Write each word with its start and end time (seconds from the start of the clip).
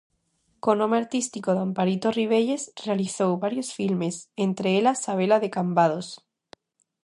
Co 0.63 0.71
nome 0.79 0.97
artístico 1.03 1.49
de 1.53 1.61
Amparito 1.67 2.07
Rivelles, 2.19 2.63
realizou 2.85 3.31
varios 3.45 3.69
filmes, 3.77 4.15
entre 4.45 4.67
elas 4.79 5.01
Sabela 5.05 5.37
de 5.43 5.49
Cambados. 5.55 6.07